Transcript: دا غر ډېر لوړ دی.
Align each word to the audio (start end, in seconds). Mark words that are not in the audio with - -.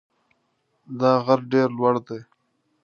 دا 0.99 1.11
غر 1.25 1.39
ډېر 1.51 1.67
لوړ 1.77 1.95
دی. 2.07 2.21